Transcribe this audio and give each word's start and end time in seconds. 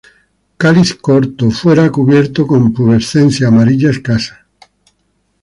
Cáliz 0.57 0.95
corto, 0.95 1.51
fuera 1.51 1.91
cubierto 1.91 2.47
con 2.47 2.73
pubescencia 2.73 3.49
amarilla 3.49 3.91
escasa. 3.91 4.47